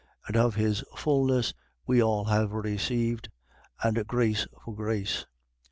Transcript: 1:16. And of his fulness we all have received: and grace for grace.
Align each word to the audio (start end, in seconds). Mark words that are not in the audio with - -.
1:16. 0.27 0.27
And 0.29 0.37
of 0.37 0.55
his 0.55 0.83
fulness 0.95 1.53
we 1.85 2.01
all 2.01 2.25
have 2.25 2.53
received: 2.53 3.29
and 3.83 4.07
grace 4.07 4.47
for 4.65 4.73
grace. 4.73 5.27